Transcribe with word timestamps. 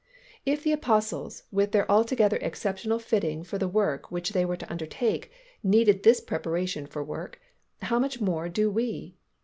If 0.47 0.63
the 0.63 0.71
Apostles 0.71 1.43
with 1.51 1.73
their 1.73 1.85
altogether 1.87 2.37
exceptional 2.41 2.97
fitting 2.97 3.43
for 3.43 3.59
the 3.59 3.67
work 3.67 4.09
which 4.09 4.31
they 4.31 4.43
were 4.45 4.57
to 4.57 4.67
undertake 4.71 5.31
needed 5.61 6.01
this 6.01 6.19
preparation 6.19 6.87
for 6.87 7.03
work, 7.03 7.39
how 7.83 7.99
much 7.99 8.19
more 8.19 8.49
do 8.49 8.71
we? 8.71 9.15